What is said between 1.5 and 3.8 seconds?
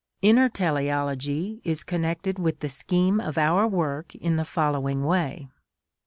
is connected with the scheme of our